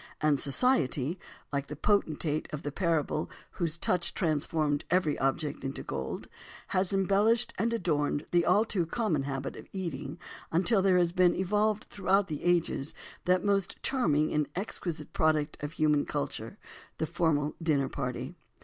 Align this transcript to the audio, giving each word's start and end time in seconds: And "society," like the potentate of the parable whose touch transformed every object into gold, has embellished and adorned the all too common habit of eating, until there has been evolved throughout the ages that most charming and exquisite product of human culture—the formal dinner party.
And 0.19 0.39
"society," 0.39 1.19
like 1.53 1.67
the 1.67 1.75
potentate 1.75 2.49
of 2.51 2.63
the 2.63 2.71
parable 2.71 3.29
whose 3.51 3.77
touch 3.77 4.15
transformed 4.15 4.83
every 4.89 5.15
object 5.19 5.63
into 5.63 5.83
gold, 5.83 6.27
has 6.69 6.91
embellished 6.91 7.53
and 7.59 7.71
adorned 7.71 8.25
the 8.31 8.43
all 8.43 8.65
too 8.65 8.87
common 8.87 9.21
habit 9.21 9.55
of 9.55 9.67
eating, 9.71 10.17
until 10.51 10.81
there 10.81 10.97
has 10.97 11.11
been 11.11 11.35
evolved 11.35 11.83
throughout 11.83 12.29
the 12.29 12.43
ages 12.43 12.95
that 13.25 13.45
most 13.45 13.75
charming 13.83 14.33
and 14.33 14.49
exquisite 14.55 15.13
product 15.13 15.55
of 15.61 15.73
human 15.73 16.07
culture—the 16.07 17.05
formal 17.05 17.55
dinner 17.61 17.87
party. 17.87 18.33